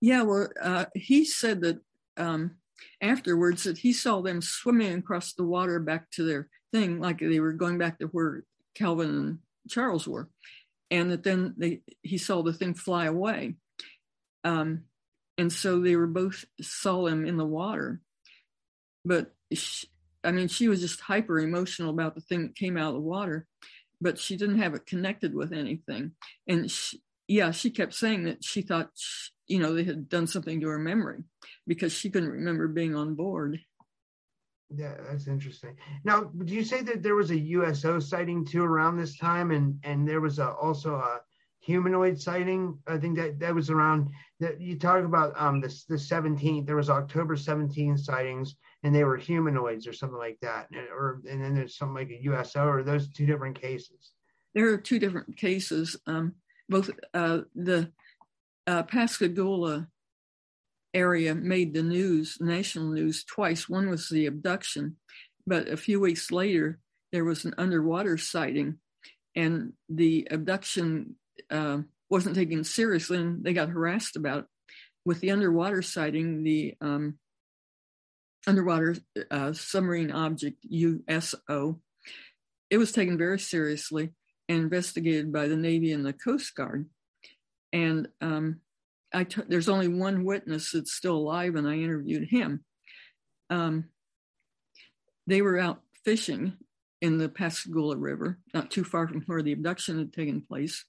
[0.00, 1.80] Yeah, well, uh, he said that
[2.16, 2.56] um,
[3.00, 7.40] afterwards that he saw them swimming across the water back to their thing, like they
[7.40, 10.28] were going back to where Calvin and Charles were,
[10.90, 13.54] and that then they he saw the thing fly away.
[14.44, 14.84] Um,
[15.38, 18.00] and so they were both saw him in the water.
[19.04, 19.88] But she,
[20.22, 23.00] I mean, she was just hyper emotional about the thing that came out of the
[23.00, 23.46] water,
[24.00, 26.12] but she didn't have it connected with anything.
[26.46, 30.26] And she, yeah, she kept saying that she thought, she, you know, they had done
[30.26, 31.22] something to her memory
[31.66, 33.60] because she couldn't remember being on board.
[34.70, 35.76] Yeah, that's interesting.
[36.04, 39.78] Now, do you say that there was a USO sighting too around this time, and
[39.84, 41.20] and there was a, also a
[41.60, 42.78] humanoid sighting?
[42.86, 44.08] I think that that was around
[44.40, 46.66] that you talk about um the the 17th.
[46.66, 51.20] There was October seventeenth sightings, and they were humanoids or something like that, and, or
[51.28, 54.12] and then there's something like a USO, or those two different cases.
[54.54, 55.96] There are two different cases.
[56.06, 56.34] Um,
[56.68, 57.92] both uh, the
[58.66, 59.88] uh, Pascagoula
[60.92, 63.68] area made the news, national news, twice.
[63.68, 64.96] One was the abduction,
[65.46, 66.78] but a few weeks later,
[67.12, 68.78] there was an underwater sighting,
[69.34, 71.16] and the abduction
[71.50, 71.78] uh,
[72.10, 74.44] wasn't taken seriously, and they got harassed about it.
[75.04, 77.18] With the underwater sighting, the um,
[78.46, 78.96] underwater
[79.30, 81.80] uh, submarine object USO,
[82.70, 84.10] it was taken very seriously
[84.48, 86.88] and investigated by the Navy and the Coast Guard.
[87.74, 88.60] And um,
[89.12, 92.64] I t- there's only one witness that's still alive, and I interviewed him.
[93.50, 93.86] Um,
[95.26, 96.54] they were out fishing
[97.02, 100.84] in the Pascagoula River, not too far from where the abduction had taken place,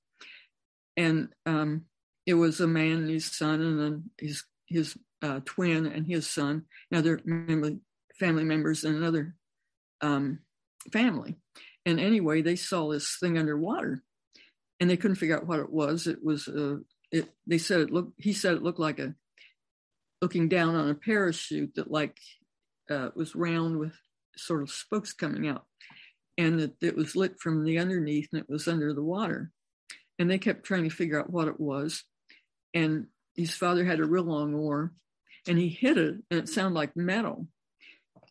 [0.95, 1.85] and um,
[2.27, 6.29] it was a man and his son, and then his his uh, twin and his
[6.29, 7.79] son, and other family
[8.19, 9.35] family members, and another
[10.01, 10.39] um,
[10.93, 11.35] family.
[11.83, 14.03] And anyway, they saw this thing underwater,
[14.79, 16.07] and they couldn't figure out what it was.
[16.07, 16.79] It was a
[17.11, 19.15] it they said it looked he said it looked like a
[20.21, 22.17] looking down on a parachute that like
[22.89, 23.93] uh, was round with
[24.37, 25.65] sort of spokes coming out
[26.37, 29.51] and that it was lit from the underneath and it was under the water.
[30.19, 32.03] And they kept trying to figure out what it was.
[32.73, 34.93] And his father had a real long oar
[35.47, 37.47] and he hit it and it sounded like metal.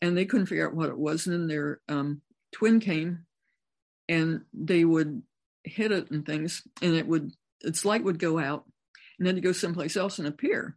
[0.02, 1.26] And they couldn't figure out what it was.
[1.26, 2.20] And then their um,
[2.52, 3.24] twin came
[4.08, 5.22] and they would
[5.64, 8.64] hit it and things and it would its light would go out
[9.18, 10.76] and then to go someplace else and appear.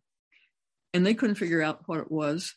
[0.93, 2.55] And they couldn't figure out what it was.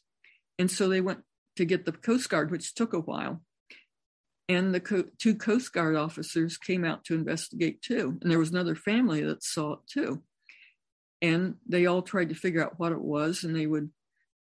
[0.59, 1.21] And so they went
[1.57, 3.43] to get the Coast Guard, which took a while.
[4.49, 8.19] And the co- two Coast Guard officers came out to investigate too.
[8.21, 10.23] And there was another family that saw it too.
[11.23, 13.90] And they all tried to figure out what it was, and they would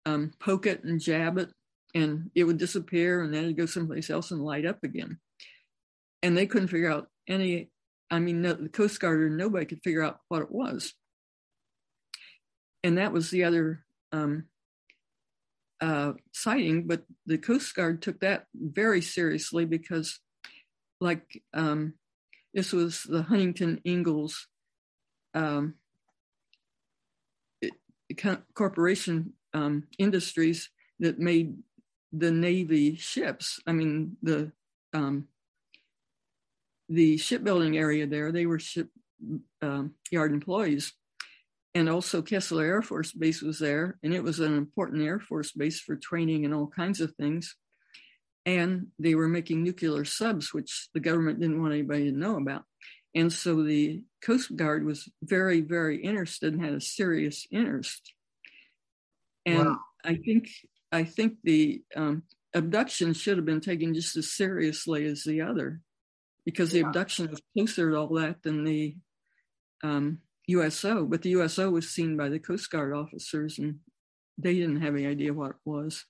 [0.06, 1.50] um, poke it and jab it,
[1.96, 5.18] and it would disappear, and then it'd go someplace else and light up again.
[6.22, 7.70] And they couldn't figure out any.
[8.12, 10.94] I mean, no, the Coast Guard or nobody could figure out what it was
[12.84, 14.46] and that was the other um,
[15.82, 16.88] uh, sighting.
[16.88, 20.20] But the Coast Guard took that very seriously because,
[21.00, 21.94] like, um,
[22.54, 24.48] this was the Huntington Ingalls
[25.34, 25.76] um,
[28.56, 31.56] corporation um, industries that made
[32.12, 33.60] the Navy ships.
[33.68, 34.52] I mean, the
[34.94, 35.28] um,
[36.89, 38.89] the shipbuilding area there, they were ship
[39.62, 40.93] um, yard employees
[41.75, 45.52] and also Keesler Air Force Base was there, and it was an important Air Force
[45.52, 47.56] base for training and all kinds of things.
[48.45, 52.63] And they were making nuclear subs, which the government didn't want anybody to know about.
[53.13, 58.13] And so the Coast Guard was very, very interested and had a serious interest.
[59.45, 59.80] And wow.
[60.04, 60.49] I think
[60.91, 62.23] I think the um,
[62.56, 65.82] abduction should have been taken just as seriously as the other,
[66.49, 66.88] because the yeah.
[66.88, 68.95] abduction was closer to all that than the
[69.83, 73.75] um, USO, but the USO was seen by the Coast Guard officers and
[74.35, 76.03] they didn't have any idea what it was.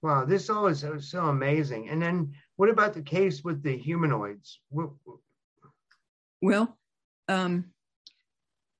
[0.00, 1.88] Wow, this all is so amazing.
[1.88, 4.60] And then what about the case with the humanoids?
[6.40, 6.78] Well,
[7.28, 7.72] um,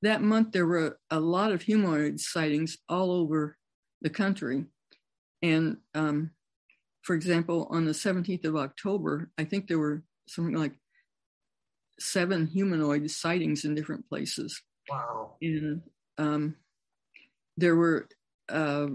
[0.03, 3.57] that month there were a lot of humanoid sightings all over
[4.01, 4.66] the country.
[5.42, 6.31] And um,
[7.03, 10.73] for example, on the 17th of October, I think there were something like
[11.99, 14.61] seven humanoid sightings in different places.
[14.89, 15.35] Wow.
[15.41, 15.83] And
[16.19, 16.57] um,
[17.57, 18.09] there were,
[18.49, 18.89] uh,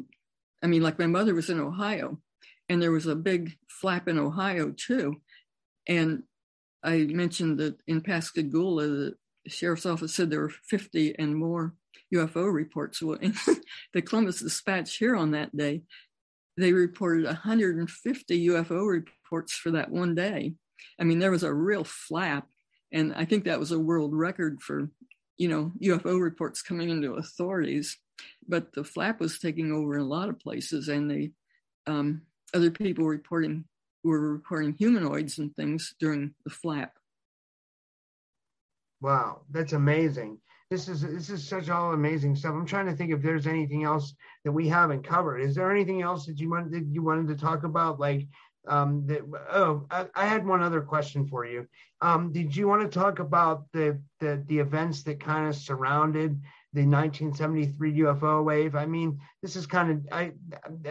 [0.64, 2.20] I mean, like my mother was in Ohio,
[2.70, 5.22] and there was a big flap in Ohio too.
[5.88, 6.24] And
[6.84, 9.16] I mentioned that in Pascagoula, the
[9.48, 11.74] sheriff's office said there were 50 and more
[12.14, 13.02] UFO reports.
[13.02, 13.34] Well, in
[13.94, 15.84] the Columbus Dispatch here on that day,
[16.58, 20.54] they reported 150 UFO reports for that one day.
[21.00, 22.48] I mean, there was a real flap
[22.92, 24.90] and I think that was a world record for,
[25.38, 27.98] you know, UFO reports coming into authorities.
[28.48, 31.32] but the flap was taking over in a lot of places, and the
[31.86, 33.66] um, other people reporting
[34.04, 36.94] were reporting humanoids and things during the flap.
[39.02, 40.40] Wow, that's amazing.
[40.72, 42.54] This is this is such all amazing stuff.
[42.54, 45.40] I'm trying to think if there's anything else that we haven't covered.
[45.40, 48.00] Is there anything else that you wanted that you wanted to talk about?
[48.00, 48.28] Like,
[48.68, 51.68] um, that, oh, I, I had one other question for you.
[52.02, 56.40] Um, did you want to talk about the the the events that kind of surrounded
[56.78, 58.76] the 1973 UFO wave.
[58.76, 60.32] I mean, this is kind of I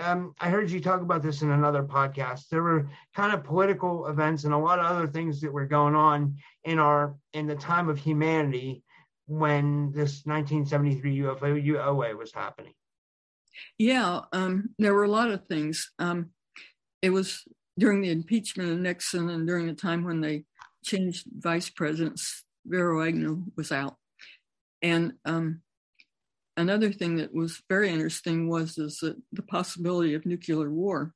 [0.03, 2.49] um, I heard you talk about this in another podcast.
[2.49, 5.95] There were kind of political events and a lot of other things that were going
[5.95, 8.83] on in our in the time of humanity
[9.27, 12.73] when this 1973 UFO wave was happening.
[13.79, 15.93] Yeah, um, there were a lot of things.
[16.01, 16.31] Um,
[17.01, 17.45] it was
[17.79, 20.45] during the impeachment of Nixon and during the time when they
[20.85, 22.45] changed vice presidents.
[22.67, 23.97] Spiro Agnew was out,
[24.83, 25.63] and um,
[26.57, 31.15] another thing that was very interesting was is that the possibility of nuclear war,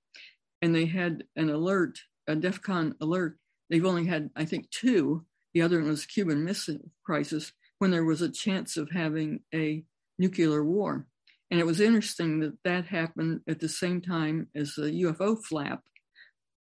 [0.62, 3.38] and they had an alert, a DEFCON alert.
[3.68, 5.24] They've only had, I think, two.
[5.54, 9.82] The other one was Cuban Missile Crisis, when there was a chance of having a
[10.18, 11.06] nuclear war.
[11.50, 15.82] And it was interesting that that happened at the same time as the UFO flap.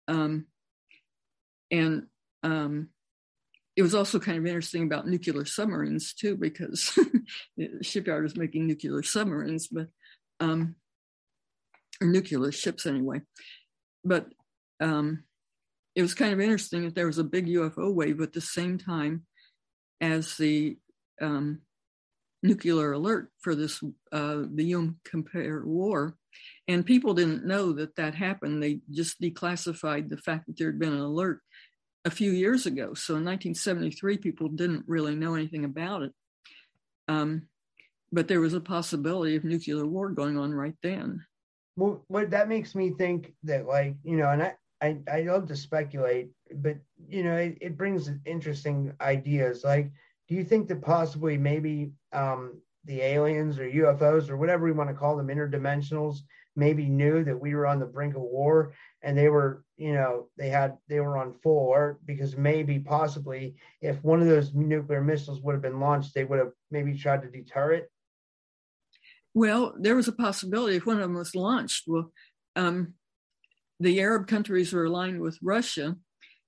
[0.09, 0.47] Um,
[1.71, 2.07] and
[2.42, 2.88] um,
[3.77, 6.99] it was also kind of interesting about nuclear submarines too, because
[7.83, 9.88] shipyard is making nuclear submarines, but
[10.40, 10.75] um,
[12.01, 13.21] nuclear ships anyway.
[14.05, 14.27] But
[14.81, 15.25] um,
[15.94, 18.79] it was kind of interesting that there was a big UFO wave at the same
[18.79, 19.27] time
[20.01, 20.79] as the
[21.21, 21.61] um,
[22.42, 26.16] nuclear alert for this uh, the Yom Kippur War,
[26.66, 28.62] and people didn't know that that happened.
[28.62, 31.40] They just declassified the fact that there had been an alert
[32.05, 32.94] a few years ago.
[32.94, 36.12] So in 1973, people didn't really know anything about it.
[37.09, 37.48] Um,
[38.12, 41.24] but there was a possibility of nuclear war going on right then.
[41.77, 45.46] Well, what that makes me think that, like, you know, and I, I, I love
[45.48, 46.77] to speculate, but,
[47.09, 49.64] you know, it, it brings interesting ideas.
[49.64, 49.90] Like,
[50.29, 54.91] do you think that possibly maybe um, the aliens or UFOs or whatever we want
[54.91, 56.19] to call them, interdimensionals,
[56.55, 60.27] maybe knew that we were on the brink of war and they were you know
[60.37, 61.99] they had they were on full alert?
[62.05, 66.38] Because maybe possibly if one of those nuclear missiles would have been launched they would
[66.38, 67.91] have maybe tried to deter it?
[69.35, 71.85] Well there was a possibility if one of them was launched.
[71.87, 72.12] Well
[72.57, 72.95] um,
[73.81, 75.97] the arab countries were aligned with russia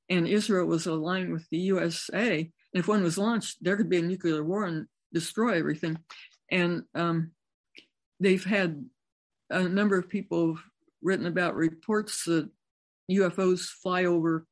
[0.09, 4.03] and israel was aligned with the usa if one was launched there could be a
[4.03, 5.99] nuclear war and destroy everything
[6.51, 7.33] and um,
[8.19, 8.85] they've had
[9.49, 10.59] a number of people
[11.03, 12.49] written about reports that
[13.11, 14.47] UFOs fly over,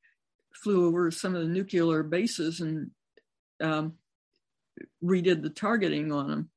[0.54, 2.90] flew over some of the nuclear bases and
[3.61, 3.94] um,
[5.04, 6.50] redid the targeting on them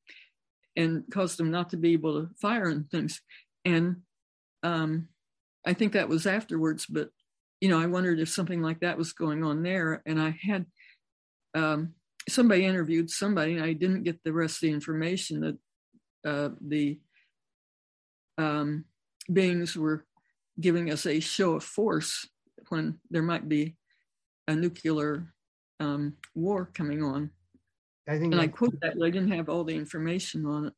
[0.75, 3.21] and caused them not to be able to fire and things.
[3.65, 3.97] And
[4.63, 5.09] um,
[5.65, 7.09] I think that was afterwards, but
[7.59, 10.01] you know, I wondered if something like that was going on there.
[10.05, 10.65] And I had
[11.53, 11.93] um,
[12.29, 15.57] somebody interviewed somebody, and I didn't get the rest of the information that
[16.29, 16.99] uh, the
[18.37, 18.85] um,
[19.31, 20.05] beings were
[20.59, 22.27] giving us a show of force
[22.69, 23.75] when there might be
[24.47, 25.33] a nuclear
[25.79, 27.31] um, war coming on.
[28.07, 30.73] I think, and I quote that, I didn't have all the information on it.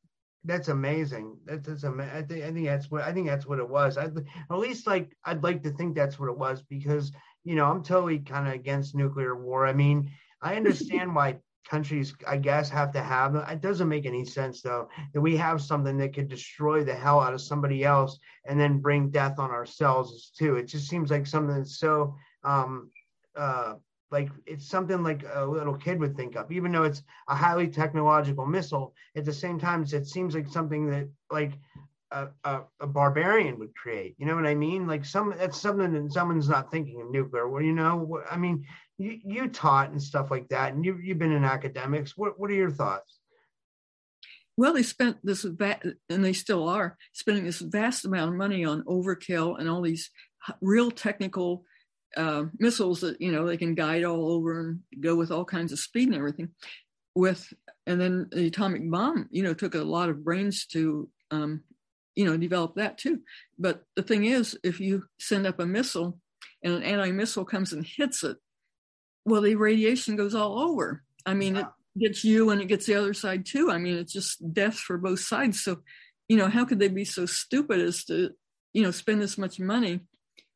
[0.46, 1.38] That's amazing.
[1.46, 2.16] That's, that's amazing.
[2.16, 3.98] I think, I think that's what I think that's what it was.
[3.98, 7.14] I, at least like I'd like to think that's what it was because
[7.46, 9.66] you know I'm totally kind of against nuclear war.
[9.66, 10.12] I mean,
[10.44, 13.36] I understand why countries, I guess, have to have.
[13.36, 17.20] It doesn't make any sense though that we have something that could destroy the hell
[17.20, 20.58] out of somebody else and then bring death on ourselves too.
[20.58, 22.92] It just seems like something that's so um,
[23.36, 23.76] uh,
[24.12, 27.68] like it's something like a little kid would think of, even though it's a highly
[27.68, 28.94] technological missile.
[29.16, 31.54] At the same time, it seems like something that like
[32.12, 34.16] a, a, a, barbarian would create.
[34.20, 34.86] You know what I mean?
[34.86, 37.50] Like some that's something that someone's not thinking of nuclear.
[37.50, 38.66] Well, you know, I mean,
[38.98, 42.16] you, you taught and stuff like that, and you you've been in academics.
[42.18, 43.20] What what are your thoughts?
[44.56, 48.64] Well, they spent this va- and they still are spending this vast amount of money
[48.64, 50.12] on overkill and all these
[50.62, 51.66] real technical
[52.16, 55.72] uh, missiles that you know they can guide all over and go with all kinds
[55.72, 56.50] of speed and everything.
[57.16, 57.52] With
[57.86, 61.64] and then the atomic bomb, you know, took a lot of brains to um,
[62.16, 63.22] you know develop that too.
[63.58, 66.20] But the thing is, if you send up a missile
[66.64, 68.38] and an anti-missile comes and hits it,
[69.26, 71.04] well, the radiation goes all over.
[71.26, 71.66] I mean, it
[71.98, 73.72] gets you and it gets the other side too.
[73.72, 75.64] I mean, it's just death for both sides.
[75.64, 75.80] So,
[76.28, 78.32] you know, how could they be so stupid as to,
[78.74, 80.02] you know, spend this much money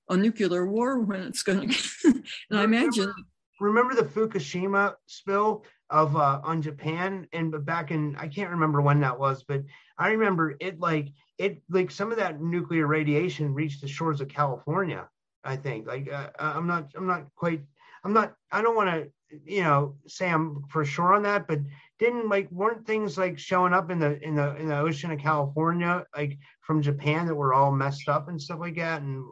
[0.09, 1.69] on nuclear war when it's going
[2.03, 2.23] to?
[2.49, 3.13] and I imagine.
[3.59, 8.99] Remember the Fukushima spill of uh, on Japan and back in I can't remember when
[8.99, 9.63] that was, but
[9.97, 14.27] I remember it like it like some of that nuclear radiation reached the shores of
[14.27, 15.07] California.
[15.43, 17.61] I think like uh, I'm not I'm not quite
[18.07, 19.09] I'm not I don't want to
[19.43, 21.59] you know say I'm for sure on that, but
[21.99, 25.19] didn't like weren't things like showing up in the in the in the ocean of
[25.19, 29.01] California like from Japan that were all messed up and stuff like that?
[29.01, 29.25] And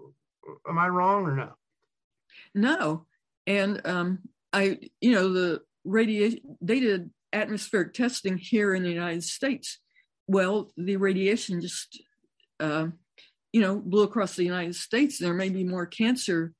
[0.67, 1.53] am I wrong or no?
[2.53, 3.05] No,
[3.47, 4.19] and um,
[4.51, 9.79] I you know the radiation they did atmospheric testing here in the United States.
[10.27, 12.03] Well, the radiation just
[12.59, 12.87] uh,
[13.53, 15.17] you know blew across the United States.
[15.17, 16.51] There may be more cancer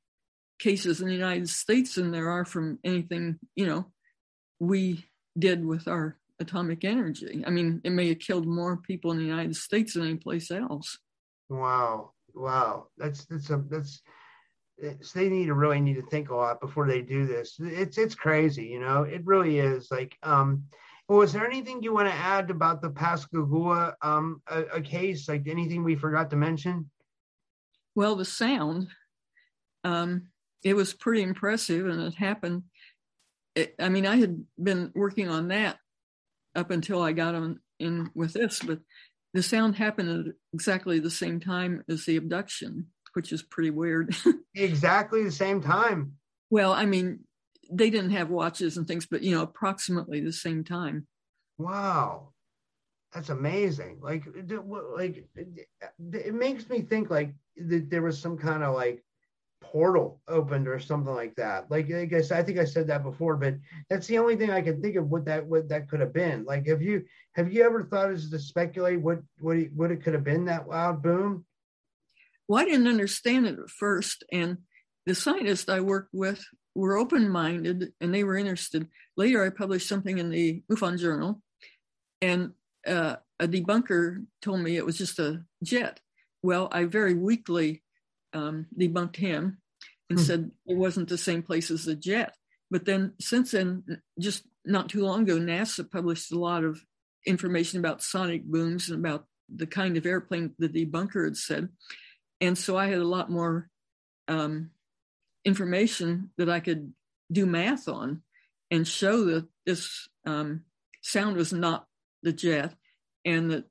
[0.60, 3.86] cases in the United States than there are from anything you know
[4.60, 5.06] we
[5.38, 7.44] did with our atomic energy.
[7.46, 10.52] I mean, it may have killed more people in the United States than any place
[10.52, 10.98] else.
[11.50, 14.02] Wow, wow, that's that's a that's
[15.02, 17.56] so they need to really need to think a lot before they do this.
[17.60, 19.04] It's it's crazy, you know.
[19.04, 19.90] It really is.
[19.90, 20.66] Like, um,
[21.08, 25.30] was there anything you want to add about the Pascagoula um a, a case?
[25.30, 26.90] Like anything we forgot to mention?
[27.96, 28.90] Well, the sound,
[29.86, 30.28] um,
[30.64, 32.64] it was pretty impressive, and it happened.
[33.56, 35.78] It, I mean, I had been working on that
[36.56, 38.80] up until I got on in with this, but
[39.34, 44.16] the sound happened at exactly the same time as the abduction which is pretty weird.
[44.56, 46.14] exactly the same time.
[46.50, 47.22] Well, I mean,
[47.72, 51.08] they didn't have watches and things, but you know, approximately the same time.
[51.58, 52.34] Wow,
[53.14, 54.00] that's amazing.
[54.02, 54.26] Like,
[54.96, 55.26] like
[56.14, 59.04] it makes me think like that there was some kind of like
[59.72, 61.70] portal opened or something like that.
[61.70, 63.56] Like, I guess I think I said that before, but
[63.90, 66.46] that's the only thing I can think of what that what that could have been.
[66.46, 70.04] Like, have you have you ever thought as to speculate what what it, what it
[70.04, 71.46] could have been that loud boom?
[72.48, 74.24] Well, I didn't understand it at first.
[74.32, 74.60] And
[75.06, 76.44] the scientists I worked with
[76.76, 78.88] were open minded and they were interested.
[79.18, 81.42] Later, I published something in the MUFON Journal,
[82.22, 82.52] and
[82.86, 86.00] uh, a debunker told me it was just a jet.
[86.44, 87.82] Well, I very weakly
[88.36, 89.58] um, debunked him
[90.10, 90.26] and hmm.
[90.26, 92.36] said it wasn't the same place as the jet.
[92.70, 96.80] But then, since then, just not too long ago, NASA published a lot of
[97.26, 101.70] information about sonic booms and about the kind of airplane the debunker had said
[102.42, 103.70] and so I had a lot more
[104.28, 104.72] um,
[105.44, 106.94] information that I could
[107.32, 108.22] do math on
[108.72, 110.64] and show that this um,
[111.02, 111.88] sound was not
[112.24, 112.74] the jet
[113.24, 113.66] and that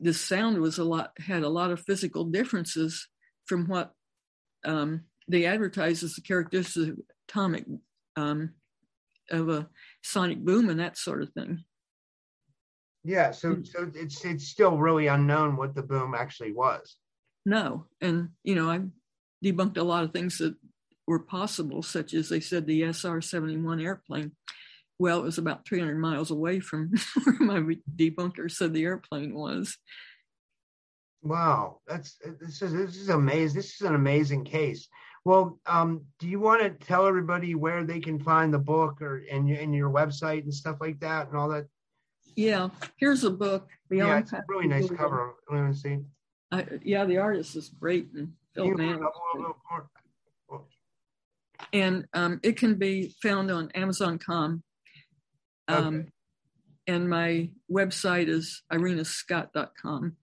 [0.00, 3.08] this sound was a lot had a lot of physical differences
[3.46, 3.92] from what
[4.66, 6.98] um, they advertise as the characteristics of
[7.28, 7.64] atomic
[8.16, 8.54] um,
[9.30, 9.68] of a
[10.02, 11.64] sonic boom and that sort of thing.
[13.04, 16.96] Yeah, so so it's it's still really unknown what the boom actually was
[17.46, 17.86] no.
[18.00, 18.80] And, you know, I
[19.42, 20.56] debunked a lot of things that
[21.06, 24.32] were possible, such as they said the SR 71 airplane.
[24.98, 26.92] Well, it was about 300 miles away from
[27.24, 29.78] where my debunker said the airplane was.
[31.26, 33.56] Wow, that's this is this is amazing.
[33.56, 34.88] This is an amazing case.
[35.24, 39.24] Well, um, do you want to tell everybody where they can find the book or
[39.28, 41.66] and, and your website and stuff like that and all that?
[42.36, 43.68] Yeah, here's a book.
[43.88, 45.34] Beyond yeah, it's a really nice cover.
[45.50, 45.98] Let me see.
[46.52, 48.72] I, yeah, the artist is great and Phil
[51.72, 54.62] And um, it can be found on Amazon.com.
[55.66, 56.08] Um, okay.
[56.86, 60.16] And my website is irenascott.com.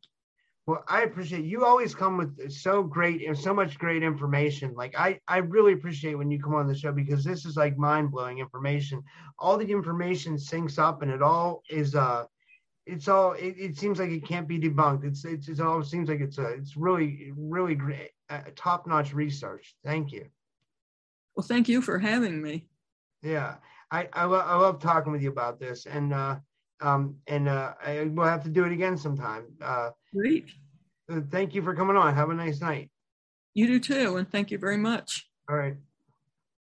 [0.65, 4.73] Well, I appreciate you always come with so great and so much great information.
[4.75, 7.77] Like I, I really appreciate when you come on the show because this is like
[7.77, 9.03] mind blowing information.
[9.37, 12.25] All the information syncs up and it all is uh
[12.85, 15.03] it's all it, it, seems like it can't be debunked.
[15.03, 19.75] It's it's, it all seems like it's a it's really really great uh, top-notch research.
[19.83, 20.27] Thank you.
[21.35, 22.67] Well thank you for having me.
[23.21, 23.55] Yeah.
[23.91, 26.37] I i, lo- I love talking with you about this and uh
[26.83, 29.45] um and uh I, we'll have to do it again sometime.
[29.61, 30.45] Uh great.
[31.31, 32.13] thank you for coming on.
[32.13, 32.89] Have a nice night.
[33.53, 35.27] You do too and thank you very much.
[35.49, 35.75] All right